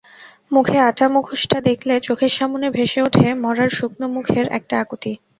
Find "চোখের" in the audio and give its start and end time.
2.01-2.33